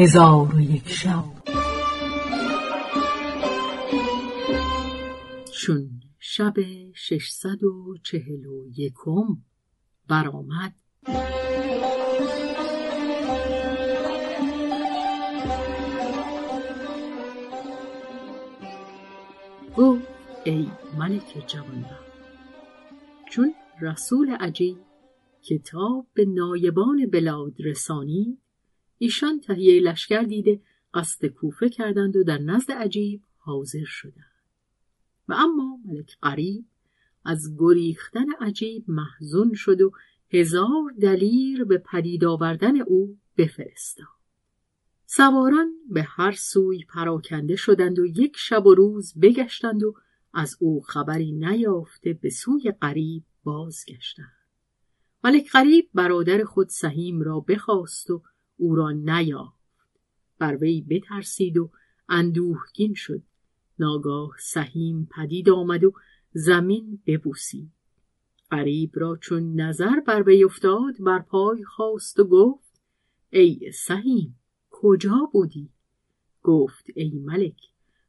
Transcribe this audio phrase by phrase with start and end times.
[0.00, 1.24] هزار و یک شب.
[5.52, 6.54] چون شب
[6.94, 9.36] ششصد و چهل و یکم
[10.08, 10.74] برآمد.
[19.76, 20.08] گفت
[20.44, 20.68] ای
[20.98, 22.12] ملک جوانبخت
[23.30, 24.78] چون رسول عجیب
[25.42, 28.38] کتاب به نایبان بلاد رسانی
[28.98, 30.60] ایشان تهیه لشکر دیده
[30.94, 34.24] قصد کوفه کردند و در نزد عجیب حاضر شدند.
[35.28, 36.64] و اما ملک قریب
[37.24, 39.92] از گریختن عجیب محزون شد و
[40.30, 44.06] هزار دلیر به پدید آوردن او بفرستاد.
[45.06, 49.94] سواران به هر سوی پراکنده شدند و یک شب و روز بگشتند و
[50.34, 54.38] از او خبری نیافته به سوی قریب بازگشتند.
[55.24, 58.22] ملک قریب برادر خود سهیم را بخواست و
[58.58, 59.58] او را نیافت.
[60.38, 61.70] بر وی بترسید و
[62.08, 63.22] اندوهگین شد.
[63.78, 65.92] ناگاه سهیم پدید آمد و
[66.32, 67.70] زمین ببوسید.
[68.50, 72.80] قریب را چون نظر بر وی افتاد بر پای خواست و گفت
[73.30, 74.38] ای سهیم
[74.70, 75.70] کجا بودی؟
[76.42, 77.60] گفت ای ملک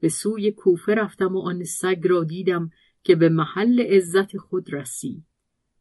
[0.00, 2.70] به سوی کوفه رفتم و آن سگ را دیدم
[3.02, 5.24] که به محل عزت خود رسید.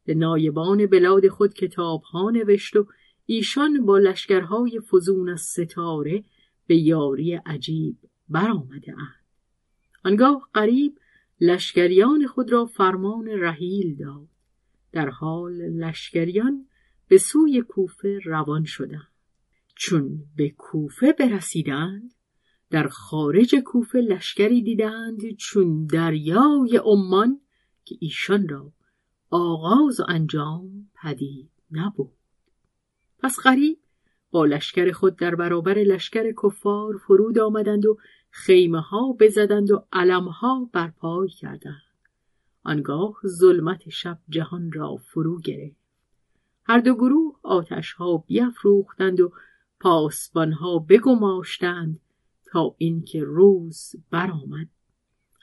[0.06, 2.88] به نایبان بلاد خود کتابها نوشت و
[3.32, 6.24] ایشان با لشکرهای فزون از ستاره
[6.68, 7.98] به یاری عجیب
[8.30, 9.26] برآمده اند.
[10.06, 11.00] آنگاه قریب
[11.42, 14.28] لشکریان خود را فرمان رحیل داد.
[14.92, 16.68] در حال لشکریان
[17.08, 19.12] به سوی کوفه روان شدند.
[19.76, 22.14] چون به کوفه برسیدند
[22.70, 27.42] در خارج کوفه لشکری دیدند چون دریای عمان
[27.86, 28.74] که ایشان را
[29.30, 32.19] آغاز و انجام پدید نبود.
[33.20, 33.78] پس غریب
[34.32, 37.98] با لشکر خود در برابر لشکر کفار فرود آمدند و
[38.30, 41.82] خیمه ها بزدند و علم ها برپای کردند.
[42.64, 45.80] آنگاه ظلمت شب جهان را فرو گرفت.
[46.64, 49.32] هر دو گروه آتش ها بیافروختند و
[49.80, 52.00] پاسبان ها بگماشتند
[52.46, 54.68] تا اینکه روز برآمد.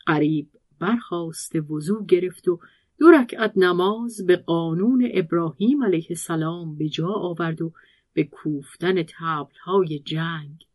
[0.07, 0.49] قریب
[0.79, 2.61] برخواست وضو گرفت و
[2.99, 7.73] دو رکعت نماز به قانون ابراهیم علیه السلام به جا آورد و
[8.13, 10.67] به کوفتن تبلهای جنگ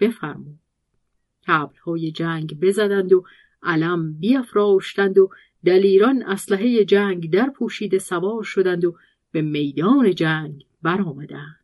[0.00, 0.58] بفرمود.
[1.42, 3.24] تبلهای جنگ بزدند و
[3.62, 5.30] علم بیافراشتند و
[5.64, 8.96] دلیران اسلحه جنگ در پوشیده سوار شدند و
[9.32, 11.58] به میدان جنگ برآمدند.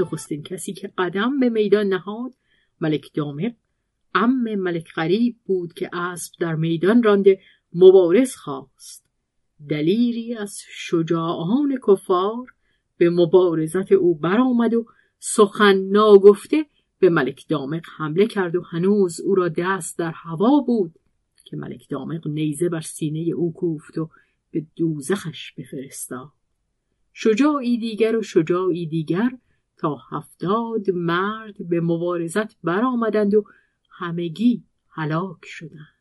[0.00, 2.34] نخستین کسی که قدم به میدان نهاد
[2.80, 3.52] ملک دامق
[4.14, 7.40] ام ملک غریب بود که اسب در میدان رانده
[7.72, 9.08] مبارز خواست.
[9.68, 12.46] دلیری از شجاعان کفار
[12.96, 14.86] به مبارزت او برآمد و
[15.18, 16.66] سخن ناگفته
[16.98, 20.94] به ملک دامق حمله کرد و هنوز او را دست در هوا بود
[21.44, 24.10] که ملک دامق نیزه بر سینه او کوفت و
[24.50, 26.32] به دوزخش بفرستاد.
[27.12, 29.30] شجاعی دیگر و شجاعی دیگر
[29.78, 33.44] تا هفتاد مرد به مبارزت برآمدند و
[33.90, 35.98] همگی هلاک شدند.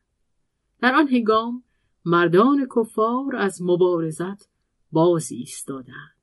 [0.81, 1.63] در آن هنگام
[2.05, 4.49] مردان کفار از مبارزت
[4.91, 6.17] باز ایستادند.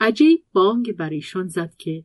[0.00, 2.04] عجیب بانگ بر ایشان زد که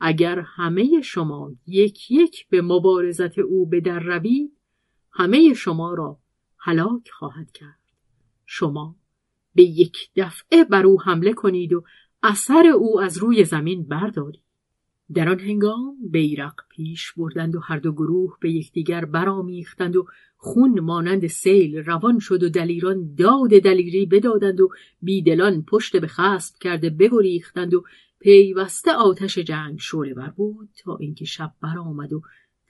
[0.00, 4.52] اگر همه شما یک یک به مبارزت او به در روید
[5.12, 6.18] همه شما را
[6.56, 7.78] هلاک خواهد کرد.
[8.46, 8.96] شما
[9.54, 11.84] به یک دفعه بر او حمله کنید و
[12.22, 14.42] اثر او از روی زمین برداری.
[15.14, 20.06] در آن هنگام بیرق پیش بردند و هر دو گروه به یکدیگر برآمیختند و
[20.36, 24.68] خون مانند سیل روان شد و دلیران داد دلیری بدادند و
[25.02, 27.84] بیدلان پشت به خسب کرده بگریختند و
[28.20, 32.22] پیوسته آتش جنگ شعله بر بود تا اینکه شب برآمد و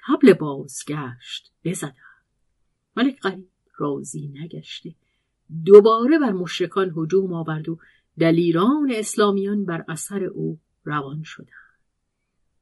[0.07, 1.95] تبل بازگشت بزدند.
[2.97, 4.95] ملک قریب راضی نگشته.
[5.65, 7.79] دوباره بر مشرکان هجوم آورد و
[8.21, 11.49] دلیران اسلامیان بر اثر او روان شدند.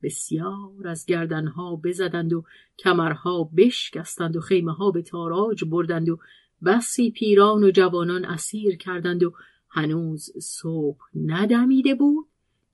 [0.02, 2.44] بسیار از گردنها بزدند و
[2.78, 6.18] کمرها بشکستند و خیمه ها به تاراج بردند و
[6.64, 9.32] بسی پیران و جوانان اسیر کردند و
[9.68, 12.26] هنوز صبح ندمیده بود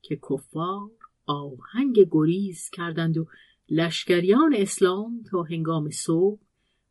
[0.02, 0.90] که کفار
[1.26, 3.26] آهنگ گریز کردند و
[3.68, 6.40] لشکریان اسلام تا هنگام صبح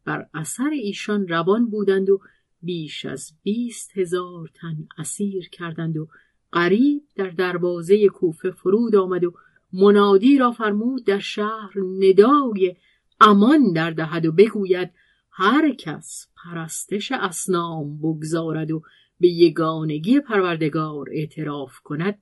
[0.05, 2.21] بر اثر ایشان روان بودند و
[2.63, 6.07] بیش از بیست هزار تن اسیر کردند و
[6.51, 9.33] قریب در دروازه کوفه فرود آمد و
[9.73, 12.75] منادی را فرمود در شهر ندای
[13.21, 14.91] امان در دهد و بگوید
[15.31, 18.81] هر کس پرستش اسنام بگذارد و
[19.19, 22.17] به یگانگی پروردگار اعتراف کند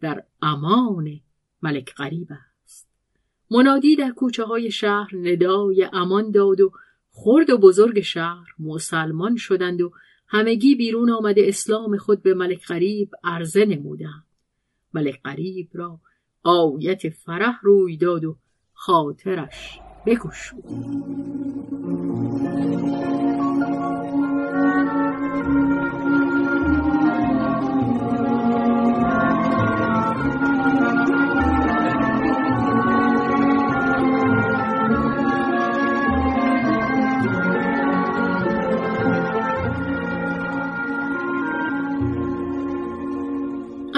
[0.00, 1.20] در امان
[1.62, 2.28] ملک غریب
[2.62, 2.88] است.
[3.50, 6.72] منادی در کوچه های شهر ندای امان داد و
[7.16, 9.92] خرد و بزرگ شهر مسلمان شدند و
[10.26, 14.24] همگی بیرون آمده اسلام خود به ملک غریب عرضه نمودند.
[14.94, 16.00] ملک غریب را
[16.42, 18.36] آیت فرح روی داد و
[18.72, 20.64] خاطرش بگشود.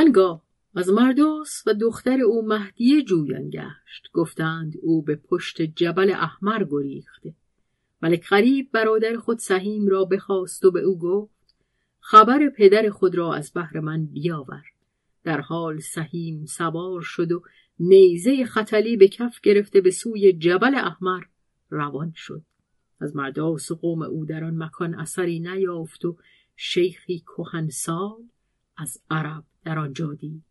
[0.06, 0.42] آنگاه
[0.74, 4.10] از مرداس و دختر او مهدیه جویان گشت.
[4.12, 7.34] گفتند او به پشت جبل احمر گریخته.
[8.02, 11.54] ملک غریب برادر خود سهیم را بخواست و به او گفت
[12.00, 14.62] خبر پدر خود را از بحر من بیاور.
[15.24, 17.42] در حال سهیم سوار شد و
[17.80, 21.22] نیزه خطلی به کف گرفته به سوی جبل احمر
[21.70, 22.42] روان شد.
[23.00, 26.16] از مرداس و قوم او در آن مکان اثری نیافت و
[26.56, 28.24] شیخی کهنسال
[28.76, 30.42] از عرب در آنجا دید.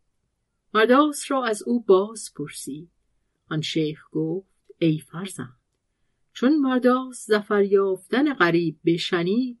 [0.74, 2.88] مرداس را از او باز پرسید.
[3.50, 4.48] آن شیخ گفت
[4.78, 5.56] ای فرزند
[6.32, 9.58] چون مرداس زفر یافتن غریب بشنید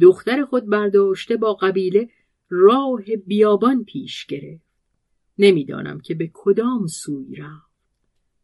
[0.00, 2.10] دختر خود برداشته با قبیله
[2.48, 4.64] راه بیابان پیش گرفت.
[5.38, 7.74] نمی‌دانم که به کدام سوی رفت.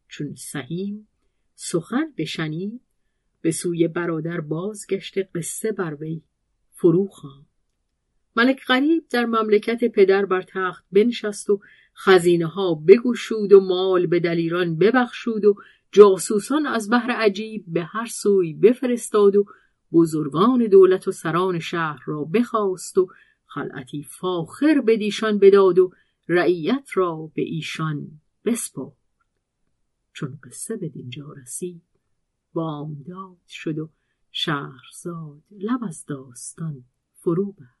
[0.07, 1.07] چون سهیم
[1.55, 2.81] سخن بشنید
[3.41, 6.21] به سوی برادر بازگشته قصه بر وی
[6.71, 7.50] فرو خواند.
[8.35, 11.59] ملک غریب در مملکت پدر بر تخت بنشست و
[11.95, 15.55] خزینه ها بگوشود و مال به دلیران ببخشود و
[15.91, 19.45] جاسوسان از بحر عجیب به هر سوی بفرستاد و
[19.91, 23.07] بزرگان دولت و سران شهر را بخواست و
[23.45, 25.91] خلعتی فاخر به دیشان بداد و
[26.27, 28.07] رعیت را به ایشان
[28.45, 28.97] بسپرد.
[30.13, 31.81] چون قصه به دینجا رسید
[32.53, 33.89] بامداد شد و
[34.31, 37.80] شهرزاد لب از داستان فرو بست